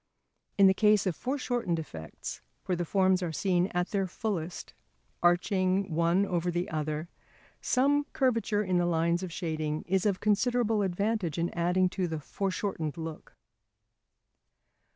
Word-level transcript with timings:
In 0.57 0.65
the 0.65 0.73
case 0.73 1.05
of 1.05 1.15
foreshortened 1.15 1.77
effects, 1.77 2.41
where 2.65 2.75
the 2.75 2.85
forms 2.85 3.21
are 3.21 3.31
seen 3.31 3.67
at 3.67 3.89
their 3.91 4.07
fullest, 4.07 4.73
arching 5.21 5.93
one 5.93 6.25
over 6.25 6.49
the 6.49 6.71
other, 6.71 7.07
some 7.61 8.05
curvature 8.11 8.63
in 8.63 8.77
the 8.79 8.87
lines 8.87 9.21
of 9.21 9.31
shading 9.31 9.83
is 9.83 10.07
of 10.07 10.19
considerable 10.19 10.81
advantage 10.81 11.37
in 11.37 11.51
adding 11.53 11.87
to 11.89 12.07
the 12.07 12.19
foreshortened 12.19 12.97
look. 12.97 13.35